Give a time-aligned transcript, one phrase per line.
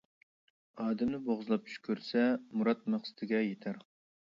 [0.85, 2.25] ئادەمنى بوغۇزلاپ چۈش كۆرسە،
[2.59, 3.83] مۇراد مەقسىتىگە يېتەر.